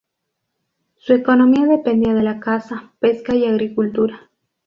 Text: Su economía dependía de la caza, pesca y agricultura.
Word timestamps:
Su 0.95 1.13
economía 1.13 1.67
dependía 1.67 2.15
de 2.15 2.23
la 2.23 2.39
caza, 2.39 2.91
pesca 2.99 3.35
y 3.35 3.45
agricultura. 3.45 4.31